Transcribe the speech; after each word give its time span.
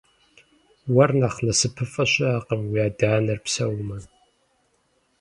Уэр 0.93 1.11
нэхъ 1.19 1.39
насыпыфӏэ 1.45 2.03
щыӏэкъым 2.11 2.61
уи 2.71 2.79
адэ-анэр 2.87 3.39
псэумэ. 3.45 3.97